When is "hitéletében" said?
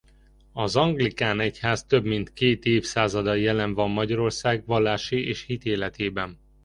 5.45-6.39